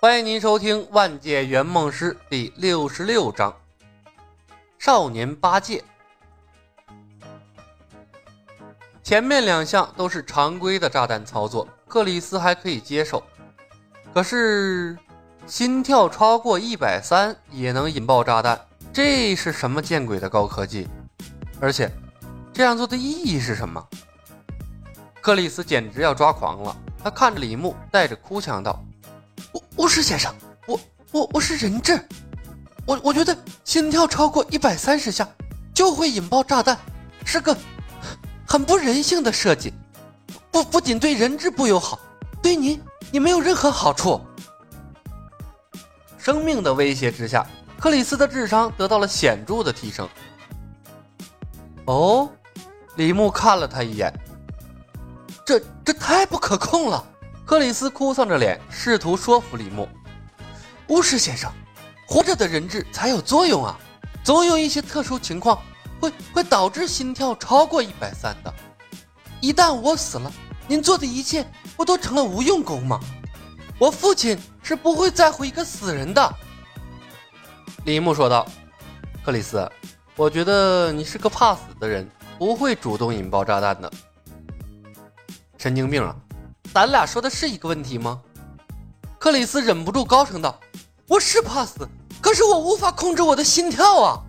[0.00, 3.50] 欢迎您收听《万界圆梦师》第六十六章
[4.78, 5.82] 《少年八戒》。
[9.02, 13.20] 前面两项都是常规的炸弹操作，克里斯还可以接受。
[14.14, 14.96] 可是，
[15.48, 18.56] 心跳超过一百三也能引爆炸弹，
[18.92, 20.86] 这是什么见鬼的高科技？
[21.60, 21.90] 而且，
[22.52, 23.84] 这样做的意义是什么？
[25.20, 26.76] 克里斯简直要抓狂了。
[27.02, 28.80] 他看着李牧，带着哭腔道
[29.52, 30.34] ：“巫巫师先生，
[30.66, 30.80] 我
[31.12, 32.00] 我我是人质，
[32.86, 35.28] 我我觉得心跳超过一百三十下
[35.74, 36.78] 就会引爆炸弹，
[37.24, 37.56] 是个。”
[38.50, 39.74] 很不人性的设计，
[40.50, 42.00] 不不仅对人质不友好，
[42.42, 44.18] 对您也没有任何好处。
[46.16, 47.46] 生命的威胁之下，
[47.78, 50.08] 克里斯的智商得到了显著的提升。
[51.84, 52.26] 哦，
[52.96, 54.10] 李牧看了他一眼，
[55.44, 57.04] 这这太不可控了。
[57.48, 59.88] 克里斯哭丧着脸，试图说服李牧
[60.88, 61.50] ：“巫师先生，
[62.06, 63.80] 活着的人质才有作用啊，
[64.22, 65.58] 总有一些特殊情况。”
[65.98, 68.54] 会会导致心跳超过一百三的。
[69.40, 70.30] 一旦我死了，
[70.68, 73.00] 您做的一切不都成了无用功吗？
[73.78, 76.32] 我父亲是不会在乎一个死人的。
[77.84, 78.46] 李牧说道
[79.24, 79.68] ：“克里斯，
[80.14, 82.06] 我觉得你是个怕死的人，
[82.38, 83.90] 不会主动引爆炸弹的。
[85.56, 86.14] 神经病啊！
[86.78, 88.22] 咱俩说的是一个问题吗？”
[89.18, 90.60] 克里斯忍不住高声道
[91.08, 91.88] ：“我是怕死，
[92.22, 94.22] 可是我无法控制我的心跳啊！”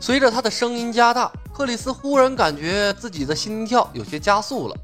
[0.00, 4.74] 随着他的声音加大，克里斯忽然感觉自己的心跳有些加速了，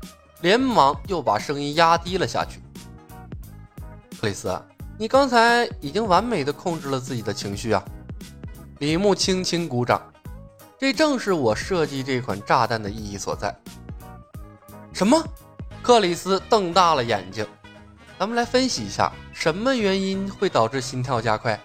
[0.43, 2.61] 连忙又把声音压低了下去。
[4.21, 4.55] 克里斯，
[4.99, 7.83] 你刚才已经完美的控制了自己的情绪啊！
[8.81, 10.03] 李牧轻轻鼓掌，
[10.79, 13.57] 这正是我设计这款炸弹的意义所在。
[14.93, 15.19] 什么？
[15.83, 17.45] 克里斯瞪大了眼睛。
[18.17, 21.59] 咱们来分析一下，什么原因会导致心跳加快？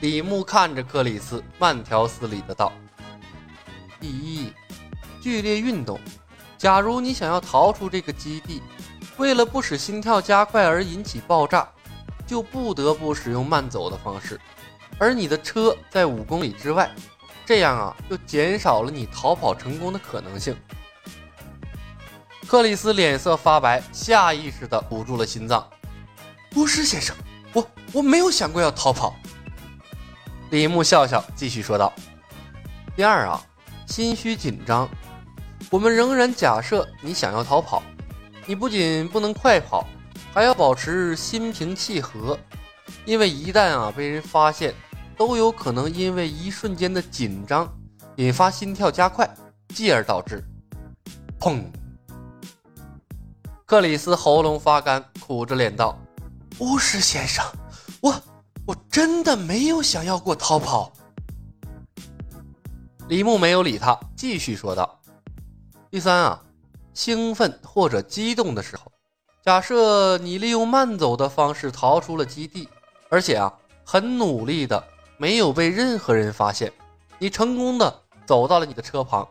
[0.00, 2.72] 李牧看着克里斯，慢条斯理的道
[4.00, 4.52] ：“第一，
[5.20, 6.00] 剧烈运动。
[6.58, 8.60] 假如你想要逃出这个基地，
[9.16, 11.68] 为了不使心跳加快而引起爆炸，
[12.26, 14.40] 就不得不使用慢走的方式。
[14.98, 16.90] 而你的车在五公里之外，
[17.46, 20.56] 这样啊，就减少了你逃跑成功的可能性。”
[22.46, 25.66] 克里斯脸色发白，下意识的捂住了心脏。
[26.54, 27.16] “巫师先生，
[27.52, 29.14] 我我没有想过要逃跑。”
[30.50, 31.90] 李牧笑笑，继续说道
[32.94, 33.40] ：“第二啊，
[33.86, 34.86] 心虚紧张。
[35.70, 37.82] 我们仍然假设你想要逃跑，
[38.44, 39.86] 你不仅不能快跑，
[40.34, 42.38] 还要保持心平气和，
[43.06, 44.74] 因为一旦啊被人发现，
[45.16, 47.72] 都有可能因为一瞬间的紧张
[48.16, 49.26] 引发心跳加快，
[49.68, 50.44] 继而导致
[51.40, 51.64] 砰。”
[53.72, 55.98] 克里斯喉咙发干，苦着脸道
[56.60, 57.42] ：“巫师先生，
[58.02, 58.14] 我……”
[58.68, 60.92] 我真的没有想要过逃跑。
[63.08, 65.00] 李牧没有理他，继续说道
[65.90, 66.42] ：“第三啊，
[66.92, 68.92] 兴奋或者激动的时候，
[69.42, 72.68] 假设你利用慢走的方式逃出了基地，
[73.08, 73.50] 而且啊
[73.86, 74.84] 很努力的
[75.16, 76.70] 没有被任何人发现，
[77.18, 79.26] 你成功的走到了你的车旁，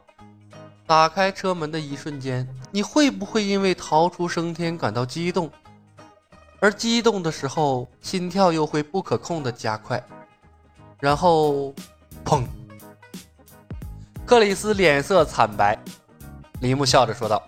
[0.91, 5.49] 打开车门的一瞬间，你会不会因为逃出升天感到激动？”
[6.59, 10.05] 而激动的时候，心跳又会不可控的加快，
[10.99, 11.73] 然后，
[12.25, 12.43] 砰！
[14.25, 15.79] 克里斯脸色惨白。
[16.59, 17.41] 李牧笑着说道：“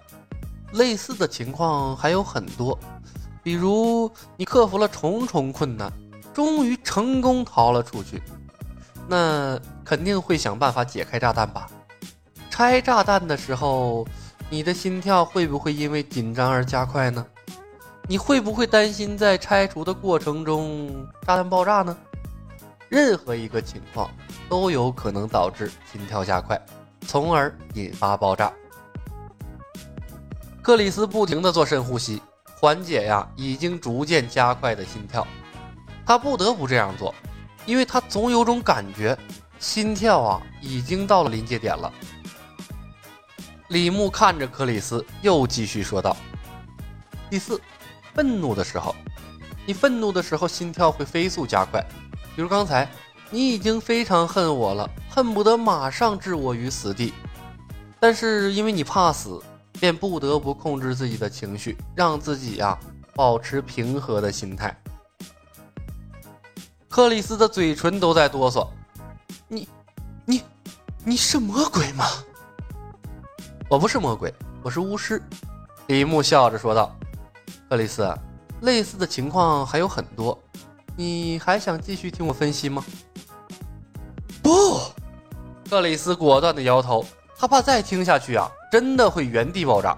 [0.75, 2.79] 类似的情况还有很多，
[3.43, 5.91] 比如你克服了重重困难，
[6.33, 8.23] 终于成功逃了出去，
[9.05, 11.67] 那肯定会想办法解开炸弹吧？
[12.53, 14.05] 拆炸弹的时候，
[14.47, 17.25] 你的心跳会不会因为紧张而加快呢？”
[18.07, 20.87] 你会不会担心在拆除的过程中
[21.25, 21.97] 炸弹爆炸呢？
[22.89, 24.07] 任何一个情况
[24.47, 26.61] 都有可能导致心跳加快，
[27.07, 28.53] 从而引发爆炸。
[30.61, 32.21] 克里斯不停地做深呼吸，
[32.59, 35.25] 缓解呀已经逐渐加快的心跳。
[36.05, 37.15] 他不得不这样做，
[37.65, 39.17] 因为他总有种感觉，
[39.57, 41.91] 心跳啊已经到了临界点了。
[43.73, 46.15] 李牧看着克里斯，又继续说道
[47.27, 47.59] ：“第四。”
[48.13, 48.95] 愤怒的时候，
[49.65, 51.83] 你愤怒的时候心跳会飞速加快。
[52.35, 52.87] 比如刚才，
[53.31, 57.11] 你已经非常恨我了，恨不得马上置我于死地。
[57.99, 59.41] 但是因为你怕死，
[59.79, 62.77] 便不得不控制自己的情绪，让自己呀
[63.15, 64.79] 保持平和的心态。
[66.87, 68.67] 克里斯的嘴唇都在哆嗦。
[69.47, 69.67] 你，
[70.25, 70.43] 你，
[71.03, 72.05] 你是魔鬼吗？
[73.73, 74.31] 我不是魔鬼，
[74.61, 75.19] 我是巫师。
[75.87, 76.95] 李牧笑着说道。
[77.67, 78.07] 克里斯，
[78.61, 80.39] 类似的情况还有很多，
[80.95, 82.85] 你还想继续听我分析吗？
[84.43, 84.79] 不，
[85.67, 87.03] 克里斯果断的摇头，
[87.35, 89.97] 他怕再听下去啊，真的会原地爆炸。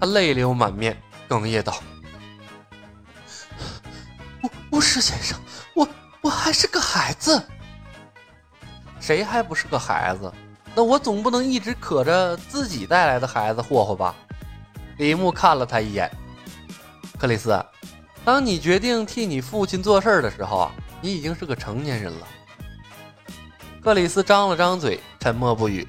[0.00, 0.98] 他泪流满面，
[1.28, 1.74] 哽咽道
[4.72, 5.38] ：“巫巫师先生，
[5.74, 5.86] 我
[6.22, 7.46] 我还是个孩子。
[8.98, 10.32] 谁还不是个孩子？
[10.74, 14.14] 那我总不能一直可着自己带来的孩子霍霍吧？”
[14.98, 16.10] 李牧看了他一眼。
[17.18, 17.64] 克里斯，
[18.24, 22.26] 当你决定替你父亲做事的时候啊，你已经是个成年人了。
[23.82, 25.86] 克里斯张了张嘴，沉默不语。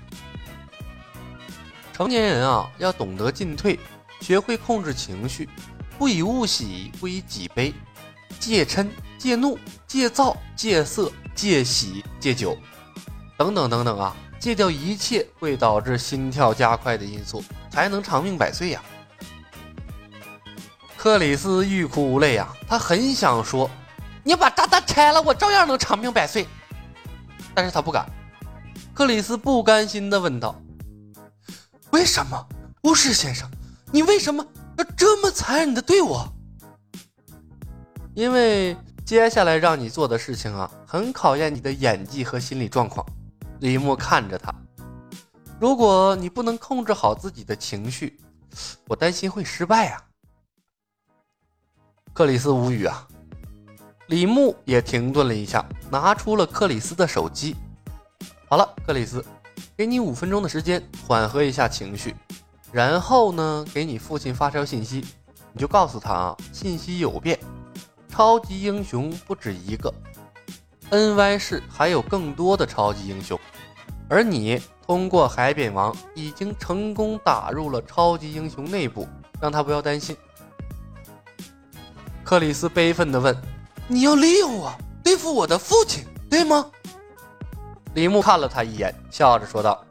[1.91, 3.79] 成年人啊，要懂得进退，
[4.19, 5.47] 学会控制情绪，
[5.97, 7.71] 不以物喜，不以己悲，
[8.39, 8.87] 戒嗔、
[9.17, 12.57] 戒怒、戒躁、戒色、戒喜、戒酒，
[13.37, 17.41] 等等等等啊，戒掉一切会导致心跳加快的因素，
[17.71, 18.83] 才能长命百岁呀。
[20.97, 22.53] 克里斯欲哭无泪啊！
[22.67, 23.71] 他很想说
[24.21, 26.45] ：“你把炸弹拆了，我照样能长命百岁。”
[27.55, 28.05] 但是他不敢。
[28.93, 30.61] 克里斯不甘心地问道
[31.91, 32.45] ：“为什么，
[32.81, 33.49] 巫师先生？
[33.93, 34.45] 你为什么
[34.77, 36.27] 要这么残忍地对我？”
[38.13, 38.75] 因为
[39.05, 43.05] 接下来让你做的事情啊，很考验你的演技和心理状况。
[43.63, 44.53] 李牧看着他
[45.57, 48.19] ：“如果你不能控制好自己的情绪，
[48.89, 50.03] 我担心会失败啊。”
[52.11, 53.07] 克里斯无语啊，
[54.07, 57.55] 李牧也停顿了一下，拿出了克里斯的手机。
[58.49, 59.23] 好了，克里斯，
[59.77, 62.13] 给你五分钟的时间缓和一下情绪，
[62.69, 65.05] 然后呢，给你父亲发条信息，
[65.53, 67.39] 你就告诉他啊，信息有变，
[68.09, 69.89] 超级英雄不止一个。
[70.93, 73.39] ，NY 市还有更多的超级英雄，
[74.07, 79.07] 而你通过海扁王已经成功打入了超级英雄内部，
[79.41, 80.15] 让他不要担心。
[82.23, 83.35] 克里斯悲愤地问
[83.89, 84.71] ：“你要利用我
[85.03, 86.69] 对付我的父亲，对吗？”
[87.95, 89.83] 李牧看了他一眼，笑着说道：“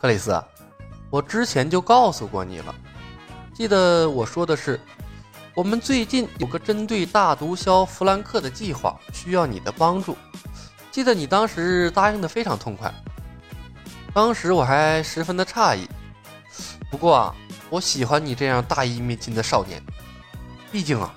[0.00, 0.40] 克里斯，
[1.10, 2.74] 我之前就告诉过你了，
[3.54, 4.80] 记得我说的是，
[5.54, 10.16] 我们最近有个针对大毒枭弗兰克的计划，需要你的帮助。
[10.90, 12.92] 记得你当时答应的非常痛快，
[14.14, 15.86] 当时我还十分的诧异。
[16.90, 17.36] 不过啊，
[17.68, 19.82] 我喜欢你这样大义灭亲的少年，
[20.70, 21.14] 毕竟啊。”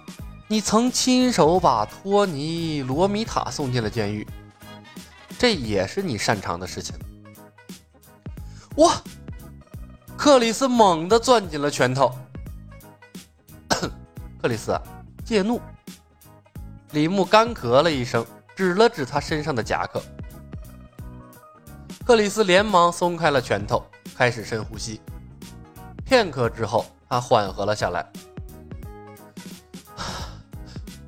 [0.48, 4.28] 你曾亲手把托尼·罗米塔送进了监狱，
[5.40, 6.96] 这也是你擅长的事情。
[8.76, 8.94] 哇，
[10.16, 12.16] 克里斯猛地攥紧了拳头。
[14.46, 14.80] 克里斯，
[15.26, 15.60] 戒怒。
[16.92, 18.24] 李牧干咳了一声，
[18.56, 20.00] 指了指他身上的夹克。
[22.06, 23.84] 克里斯连忙松开了拳头，
[24.16, 25.02] 开始深呼吸。
[26.06, 28.08] 片刻之后，他缓和了下来。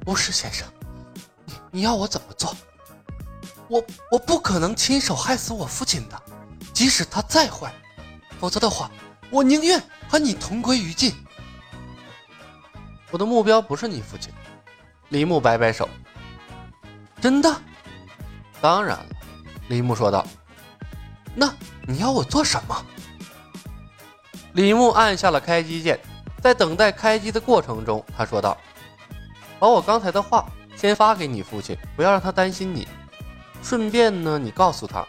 [0.08, 0.68] 巫师先生，
[1.46, 2.56] 你你要我怎么做？
[3.68, 6.20] 我我不可能亲手害死我父亲的，
[6.74, 7.72] 即使他再坏，
[8.40, 8.90] 否则的话，
[9.30, 9.80] 我宁愿
[10.10, 11.14] 和你同归于尽。
[13.12, 14.34] 我的目标不是你父亲。
[15.10, 15.88] 李牧摆摆手。
[17.22, 17.56] 真的？
[18.60, 19.06] 当然了，
[19.70, 20.26] 李牧说道。
[21.36, 21.54] 那
[21.88, 22.86] 你要我做什么？
[24.54, 26.00] 李牧按下了开机键，
[26.42, 28.58] 在等待开机的过程中，他说道。
[29.60, 30.46] 把我刚才的话
[30.76, 32.88] 先发给你父亲，不要让他担心你。
[33.64, 35.06] 顺便呢，你告诉他，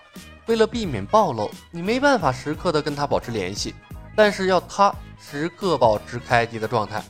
[0.47, 3.75] 为了避免暴露，你没办法时刻的跟他保持联系，
[4.17, 7.02] 但是要他时刻保持开机的状态。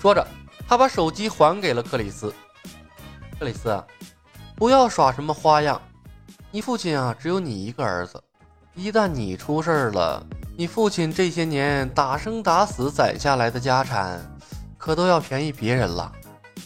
[0.00, 0.26] 说着，
[0.68, 2.32] 他把手机还给了克里斯。
[3.38, 3.82] 克里斯，
[4.54, 5.80] 不要耍什么花样。
[6.50, 8.22] 你父亲啊，只有你一个儿子，
[8.74, 10.24] 一旦你出事儿了，
[10.56, 14.20] 你父亲这些年打生打死攒下来的家产。
[14.78, 16.12] 可都要便宜别人了。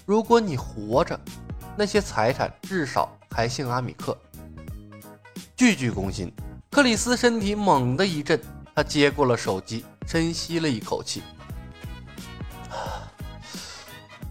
[0.04, 1.18] 如果你活着，
[1.76, 4.16] 那些财产至少还姓阿米克。
[5.56, 6.30] 句句攻心。
[6.70, 8.38] 克里斯身体猛地一震，
[8.74, 11.22] 他接过了手机，深吸了一口气。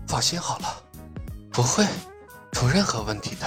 [0.10, 0.84] 放心好了，
[1.52, 1.86] 不会
[2.52, 3.46] 出任何问题的。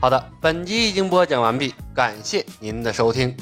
[0.00, 3.36] 好的，本集已经播讲完毕，感谢您的收听。